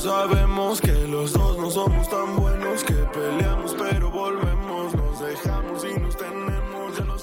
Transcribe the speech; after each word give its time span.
sabemos 0.00 0.80
que 0.80 0.92
los 1.08 1.32
dos 1.32 1.58
no 1.58 1.70
somos 1.70 2.08
tan 2.08 2.36
buenos, 2.36 2.82
que 2.84 2.94
peleamos 2.94 3.76
pero 3.78 4.10
volvemos, 4.10 4.94
nos 4.94 5.20
dejamos 5.20 5.84
y 5.84 6.00
nos 6.00 6.16
tenemos, 6.16 6.96
ya 6.96 7.04
lo 7.04 7.16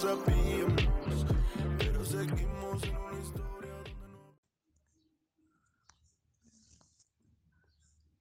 pero 1.78 2.06
seguimos 2.06 2.84
en 2.84 2.96
una 2.98 3.20
historia. 3.20 3.74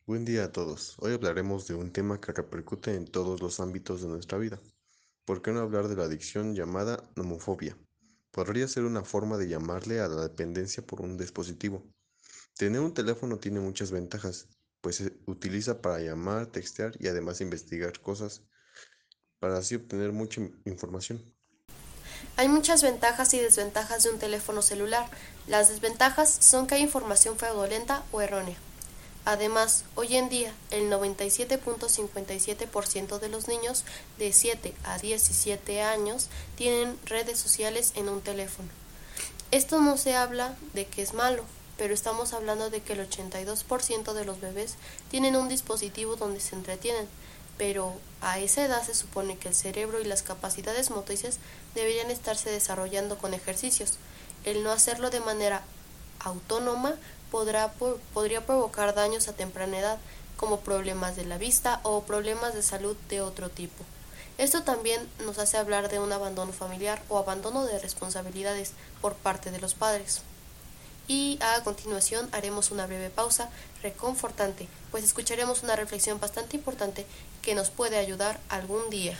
Buen 0.06 0.24
día 0.24 0.44
a 0.44 0.52
todos. 0.52 0.96
Hoy 1.00 1.12
hablaremos 1.12 1.66
de 1.66 1.74
un 1.74 1.92
tema 1.92 2.18
que 2.18 2.32
repercute 2.32 2.94
en 2.94 3.06
todos 3.06 3.42
los 3.42 3.60
ámbitos 3.60 4.00
de 4.00 4.08
nuestra 4.08 4.38
vida. 4.38 4.58
¿Por 5.26 5.42
qué 5.42 5.52
no 5.52 5.60
hablar 5.60 5.88
de 5.88 5.96
la 5.96 6.04
adicción 6.04 6.54
llamada 6.54 7.02
nomofobia? 7.14 7.76
Podría 8.30 8.68
ser 8.68 8.84
una 8.84 9.02
forma 9.02 9.36
de 9.36 9.48
llamarle 9.48 10.00
a 10.00 10.08
la 10.08 10.22
dependencia 10.22 10.84
por 10.84 11.02
un 11.02 11.18
dispositivo. 11.18 11.84
Tener 12.56 12.80
un 12.80 12.94
teléfono 12.94 13.36
tiene 13.36 13.60
muchas 13.60 13.90
ventajas, 13.90 14.46
pues 14.80 14.96
se 14.96 15.12
utiliza 15.26 15.82
para 15.82 16.00
llamar, 16.00 16.46
textear 16.46 16.92
y 16.98 17.08
además 17.08 17.42
investigar 17.42 18.00
cosas 18.00 18.40
para 19.38 19.58
así 19.58 19.74
obtener 19.74 20.12
mucha 20.12 20.40
información. 20.64 21.22
Hay 22.38 22.48
muchas 22.48 22.82
ventajas 22.82 23.34
y 23.34 23.40
desventajas 23.40 24.04
de 24.04 24.10
un 24.10 24.18
teléfono 24.18 24.62
celular. 24.62 25.06
Las 25.46 25.68
desventajas 25.68 26.30
son 26.30 26.66
que 26.66 26.76
hay 26.76 26.82
información 26.82 27.36
fraudulenta 27.36 28.02
o 28.10 28.22
errónea. 28.22 28.56
Además, 29.26 29.84
hoy 29.94 30.16
en 30.16 30.30
día, 30.30 30.54
el 30.70 30.90
97.57% 30.90 33.18
de 33.18 33.28
los 33.28 33.48
niños 33.48 33.84
de 34.18 34.32
7 34.32 34.72
a 34.84 34.96
17 34.98 35.82
años 35.82 36.30
tienen 36.54 36.96
redes 37.04 37.38
sociales 37.38 37.92
en 37.96 38.08
un 38.08 38.22
teléfono. 38.22 38.70
Esto 39.50 39.78
no 39.80 39.98
se 39.98 40.14
habla 40.14 40.56
de 40.72 40.86
que 40.86 41.02
es 41.02 41.12
malo, 41.12 41.44
pero 41.78 41.92
estamos 41.92 42.32
hablando 42.32 42.70
de 42.70 42.80
que 42.80 42.94
el 42.94 43.08
82% 43.08 44.12
de 44.12 44.24
los 44.24 44.40
bebés 44.40 44.74
tienen 45.10 45.36
un 45.36 45.48
dispositivo 45.48 46.16
donde 46.16 46.40
se 46.40 46.54
entretienen, 46.54 47.08
pero 47.58 47.94
a 48.20 48.38
esa 48.38 48.64
edad 48.64 48.82
se 48.82 48.94
supone 48.94 49.38
que 49.38 49.48
el 49.48 49.54
cerebro 49.54 50.00
y 50.00 50.04
las 50.04 50.22
capacidades 50.22 50.90
motrices 50.90 51.38
deberían 51.74 52.10
estarse 52.10 52.50
desarrollando 52.50 53.18
con 53.18 53.34
ejercicios. 53.34 53.94
El 54.44 54.62
no 54.62 54.70
hacerlo 54.70 55.10
de 55.10 55.20
manera 55.20 55.62
autónoma 56.20 56.94
podría 57.30 58.46
provocar 58.46 58.94
daños 58.94 59.28
a 59.28 59.34
temprana 59.34 59.78
edad, 59.78 59.98
como 60.36 60.60
problemas 60.60 61.16
de 61.16 61.24
la 61.24 61.38
vista 61.38 61.80
o 61.82 62.02
problemas 62.02 62.54
de 62.54 62.62
salud 62.62 62.96
de 63.08 63.22
otro 63.22 63.48
tipo. 63.48 63.84
Esto 64.38 64.62
también 64.62 65.08
nos 65.24 65.38
hace 65.38 65.56
hablar 65.56 65.88
de 65.88 65.98
un 65.98 66.12
abandono 66.12 66.52
familiar 66.52 67.02
o 67.08 67.18
abandono 67.18 67.64
de 67.64 67.78
responsabilidades 67.78 68.72
por 69.00 69.14
parte 69.14 69.50
de 69.50 69.60
los 69.60 69.74
padres. 69.74 70.20
Y 71.08 71.38
a 71.40 71.62
continuación 71.62 72.28
haremos 72.32 72.70
una 72.70 72.86
breve 72.86 73.10
pausa 73.10 73.48
reconfortante, 73.82 74.68
pues 74.90 75.04
escucharemos 75.04 75.62
una 75.62 75.76
reflexión 75.76 76.18
bastante 76.18 76.56
importante 76.56 77.06
que 77.42 77.54
nos 77.54 77.70
puede 77.70 77.96
ayudar 77.96 78.40
algún 78.48 78.90
día. 78.90 79.16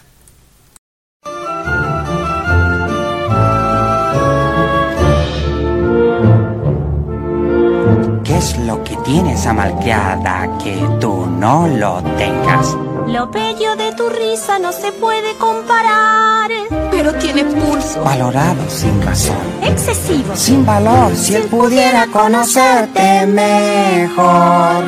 ¿Qué 8.25 8.37
es 8.37 8.59
lo 8.59 8.83
que 8.83 8.97
tiene 9.05 9.35
esa 9.35 9.53
malcriada 9.53 10.59
que 10.59 10.77
tú 11.01 11.27
no 11.27 11.69
lo 11.69 12.03
tengas? 12.17 12.77
Lo 13.07 13.29
bello 13.29 13.77
de 13.77 13.93
tu 13.93 14.09
risa 14.09 14.59
no 14.59 14.73
se 14.73 14.91
puede 14.91 15.37
comparar. 15.37 16.51
Pero 16.91 17.15
tiene 17.15 17.45
pulso. 17.45 18.03
Valorado 18.03 18.69
sin 18.69 19.01
razón. 19.03 19.37
Excesivo. 19.63 20.06
Sin 20.37 20.65
valor, 20.67 21.17
si 21.17 21.35
él 21.35 21.45
pudiera 21.45 22.07
conocerte 22.09 23.27
mejor. 23.27 24.85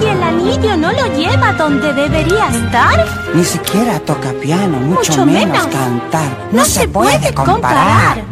Y 0.00 0.06
el 0.06 0.22
anillo 0.22 0.76
no 0.76 0.92
lo 0.92 1.06
lleva 1.16 1.52
donde 1.54 1.92
debería 1.92 2.48
estar. 2.48 3.04
Ni 3.34 3.44
siquiera 3.44 3.98
toca 4.00 4.30
piano, 4.40 4.78
mucho, 4.78 5.10
Mucho 5.12 5.26
menos, 5.26 5.66
menos. 5.66 5.66
cantar. 5.66 6.28
No, 6.52 6.64
se, 6.64 6.86
puede 6.88 7.34
comparar. 7.34 8.22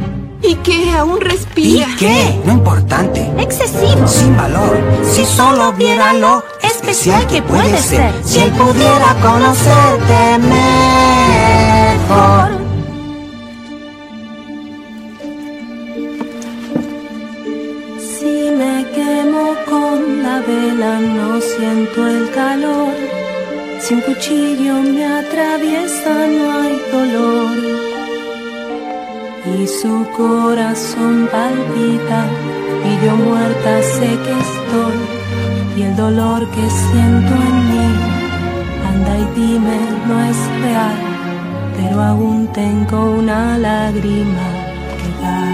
¿Y 0.42 0.54
qué? 0.56 0.92
¿Aún 0.96 1.18
¿Y 1.20 1.24
respira? 1.24 1.86
qué? 1.98 2.40
No 2.44 2.52
importante. 2.52 3.28
Excesivo. 3.38 4.06
Sin 4.06 4.36
valor, 4.36 4.78
si 5.10 5.24
solo 5.24 5.72
viera 5.72 6.12
lo 6.12 6.44
especial 6.62 7.26
que 7.26 7.42
puede 7.42 7.76
ser, 7.78 8.12
si 8.24 8.40
él 8.40 8.50
pudiera 8.52 9.14
conocerte 9.20 10.38
mejor. 10.38 11.43
Vela 20.46 21.00
no 21.00 21.40
siento 21.40 22.06
el 22.06 22.30
calor. 22.30 22.94
Si 23.80 23.94
un 23.94 24.00
cuchillo 24.00 24.74
me 24.80 25.04
atraviesa 25.04 26.26
no 26.36 26.52
hay 26.60 26.80
dolor. 26.92 27.56
Y 29.56 29.66
su 29.66 30.06
corazón 30.16 31.28
palpita 31.30 32.20
y 32.88 33.04
yo 33.04 33.16
muerta 33.16 33.82
sé 33.82 34.10
que 34.24 34.34
estoy. 34.48 34.98
Y 35.76 35.82
el 35.82 35.96
dolor 35.96 36.48
que 36.50 36.70
siento 36.70 37.34
en 37.48 37.56
mí, 37.70 37.88
anda 38.90 39.12
y 39.18 39.26
dime, 39.38 39.78
no 40.06 40.24
es 40.30 40.40
real. 40.62 40.98
Pero 41.76 42.00
aún 42.00 42.46
tengo 42.52 42.98
una 43.18 43.58
lágrima 43.58 44.46
que 44.98 45.08
dar. 45.22 45.44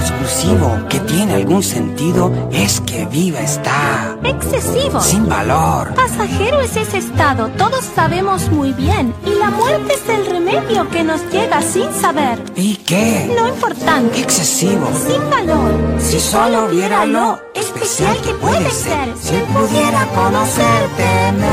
Exclusivo 0.00 0.78
que 0.88 0.98
tiene 1.00 1.34
algún 1.34 1.62
sentido 1.62 2.32
es 2.52 2.80
que 2.80 3.04
viva 3.06 3.40
está. 3.40 4.16
Excesivo. 4.24 5.00
Sin 5.00 5.28
valor. 5.28 5.94
Pasajero 5.94 6.60
es 6.60 6.76
ese 6.76 6.98
estado, 6.98 7.48
todos 7.56 7.84
sabemos 7.94 8.50
muy 8.50 8.72
bien. 8.72 9.14
Y 9.26 9.34
la 9.38 9.50
muerte 9.50 9.94
es 9.94 10.08
el 10.08 10.26
remedio 10.26 10.88
que 10.90 11.04
nos 11.04 11.20
llega 11.30 11.60
sin 11.62 11.92
saber. 11.92 12.42
¿Y 12.56 12.76
qué? 12.76 13.32
Lo 13.38 13.48
importante, 13.48 14.20
Excesivo. 14.20 14.88
sin 15.06 15.30
valor. 15.30 15.72
Si 15.98 16.18
solo 16.18 16.68
viera 16.68 17.04
lo 17.06 17.38
especial 17.54 18.16
que 18.22 18.34
puede 18.34 18.70
ser, 18.70 19.14
si 19.20 19.36
pudiera 19.52 20.06
conocerte 20.14 21.32
mejor. 21.32 21.50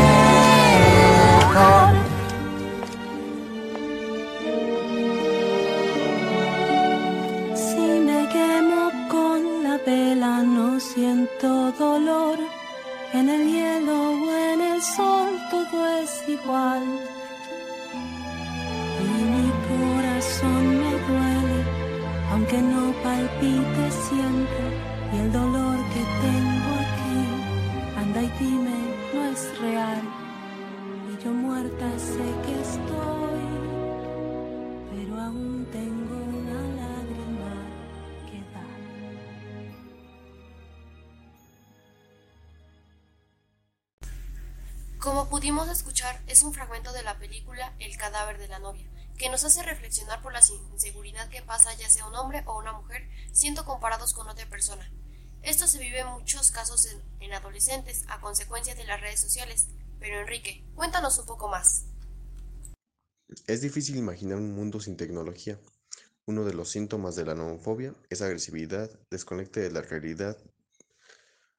Y 16.48 16.54
mi 19.34 19.48
corazón 19.68 20.64
me 20.82 20.92
duele, 21.08 21.60
aunque 22.32 22.62
no 22.62 22.94
palpite 23.04 23.92
siempre. 24.08 24.64
Y 25.14 25.18
el 25.18 25.32
dolor 25.34 25.78
que 25.94 26.04
tengo 26.26 26.70
aquí, 26.86 27.20
anda 28.00 28.22
y 28.22 28.30
dime, 28.40 28.80
no 29.14 29.20
es 29.26 29.60
real. 29.60 30.02
Y 31.12 31.24
yo 31.24 31.32
muerta 31.34 31.88
sé 31.98 32.26
que 32.46 32.54
estoy, 32.62 33.27
Como 45.08 45.30
pudimos 45.30 45.70
escuchar, 45.70 46.22
es 46.28 46.44
un 46.44 46.54
fragmento 46.54 46.92
de 46.92 47.02
la 47.02 47.18
película 47.18 47.74
El 47.80 47.96
cadáver 47.96 48.38
de 48.38 48.50
la 48.50 48.60
novia, 48.60 48.86
que 49.18 49.30
nos 49.30 49.46
hace 49.46 49.64
reflexionar 49.64 50.22
por 50.22 50.34
la 50.34 50.42
inseguridad 50.74 51.30
que 51.30 51.42
pasa 51.42 51.74
ya 51.76 51.90
sea 51.90 52.06
un 52.06 52.16
hombre 52.16 52.44
o 52.46 52.60
una 52.60 52.74
mujer 52.74 53.08
siendo 53.32 53.64
comparados 53.64 54.12
con 54.12 54.28
otra 54.28 54.46
persona. 54.50 54.92
Esto 55.44 55.66
se 55.66 55.80
vive 55.80 56.02
en 56.02 56.08
muchos 56.08 56.52
casos 56.52 56.88
en, 56.88 57.02
en 57.22 57.32
adolescentes 57.32 58.04
a 58.10 58.20
consecuencia 58.20 58.76
de 58.76 58.84
las 58.84 59.00
redes 59.00 59.22
sociales. 59.22 59.70
Pero 59.98 60.20
Enrique, 60.20 60.66
cuéntanos 60.76 61.18
un 61.20 61.26
poco 61.26 61.48
más. 61.48 61.86
Es 63.48 63.62
difícil 63.62 63.96
imaginar 63.96 64.40
un 64.40 64.54
mundo 64.54 64.82
sin 64.82 64.98
tecnología. 64.98 65.58
Uno 66.26 66.44
de 66.44 66.54
los 66.54 66.70
síntomas 66.70 67.16
de 67.16 67.24
la 67.24 67.34
nomofobia 67.34 67.96
es 68.10 68.22
agresividad, 68.22 68.92
desconecte 69.10 69.62
de 69.62 69.72
la 69.72 69.82
realidad, 69.82 70.38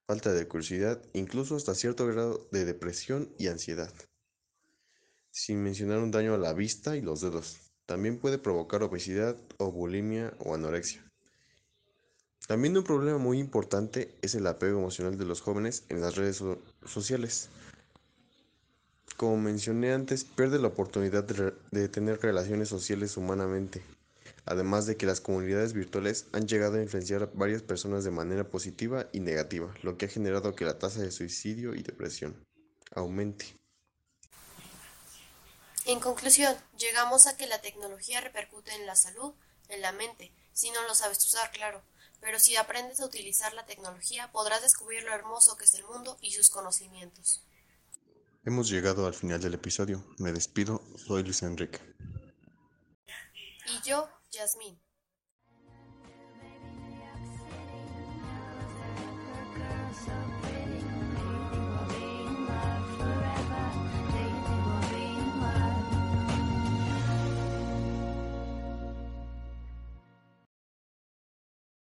falta 0.08 0.32
de 0.32 0.49
curiosidad, 0.49 1.02
incluso 1.12 1.55
hasta 1.55 1.75
cierto 1.75 2.06
grado 2.06 2.49
de 2.50 2.64
depresión 2.64 3.31
y 3.38 3.49
ansiedad. 3.49 3.93
Sin 5.31 5.62
mencionar 5.62 5.99
un 5.99 6.10
daño 6.10 6.32
a 6.32 6.38
la 6.38 6.55
vista 6.55 6.96
y 6.96 7.02
los 7.02 7.20
dedos. 7.20 7.58
También 7.84 8.19
puede 8.19 8.38
provocar 8.38 8.82
obesidad 8.82 9.37
o 9.58 9.70
bulimia 9.70 10.32
o 10.38 10.55
anorexia. 10.55 11.05
También 12.46 12.75
un 12.78 12.84
problema 12.84 13.19
muy 13.19 13.38
importante 13.38 14.14
es 14.22 14.34
el 14.34 14.46
apego 14.46 14.78
emocional 14.78 15.19
de 15.19 15.26
los 15.26 15.43
jóvenes 15.43 15.84
en 15.90 16.00
las 16.00 16.16
redes 16.16 16.37
so- 16.37 16.62
sociales. 16.87 17.50
Como 19.19 19.37
mencioné 19.37 19.93
antes, 19.93 20.25
pierde 20.25 20.58
la 20.58 20.69
oportunidad 20.69 21.25
de 21.25 21.88
tener 21.88 22.22
relaciones 22.22 22.70
sociales 22.70 23.19
humanamente. 23.19 23.82
Además 24.49 24.87
de 24.87 24.97
que 24.97 25.06
las 25.06 25.21
comunidades 25.21 25.75
virtuales 25.75 26.27
han 26.33 26.49
llegado 26.49 26.79
a 26.79 26.83
influenciar 26.83 27.23
a 27.23 27.31
varias 27.35 27.62
personas 27.62 28.05
de 28.05 28.11
manera 28.11 28.49
positiva 28.49 29.09
y 29.12 29.21
negativa, 29.21 29.75
lo 29.83 29.99
que 29.99 30.06
ha 30.06 30.09
generado 30.09 30.55
que 30.55 30.65
la 30.65 30.79
tasa 30.79 31.00
de 31.03 31.11
suicidio 31.11 31.75
y 31.75 31.83
depresión 31.83 32.35
aumente. 32.95 33.55
En 35.85 36.00
conclusión, 36.00 36.56
llegamos 36.79 37.27
a 37.27 37.37
que 37.37 37.47
la 37.47 37.61
tecnología 37.61 38.21
repercute 38.21 38.75
en 38.75 38.87
la 38.87 38.97
salud, 38.97 39.33
en 39.69 39.81
la 39.83 39.93
mente, 39.93 40.33
si 40.53 40.71
no 40.71 40.83
lo 40.83 40.94
sabes 40.94 41.19
usar, 41.25 41.51
claro. 41.51 41.83
Pero 42.21 42.39
si 42.39 42.56
aprendes 42.56 43.01
a 43.01 43.06
utilizar 43.06 43.55
la 43.55 43.65
tecnología, 43.65 44.33
podrás 44.33 44.62
descubrir 44.62 45.05
lo 45.05 45.12
hermoso 45.12 45.56
que 45.56 45.65
es 45.65 45.75
el 45.75 45.85
mundo 45.85 46.19
y 46.21 46.33
sus 46.33 46.51
conocimientos. 46.51 47.44
Hemos 48.44 48.69
llegado 48.69 49.06
al 49.06 49.15
final 49.15 49.41
del 49.41 49.55
episodio. 49.55 50.05
Me 50.19 50.33
despido, 50.33 50.83
soy 50.97 51.23
Luis 51.23 51.43
Enrique. 51.43 51.81
Y 53.67 53.87
yo, 53.87 54.09
Casa 54.31 54.59